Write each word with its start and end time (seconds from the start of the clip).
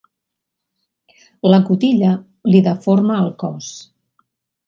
La 1.53 1.59
cotilla 1.67 2.15
li 2.53 2.63
deforma 2.69 3.21
el 3.27 3.31
cos. 3.45 3.71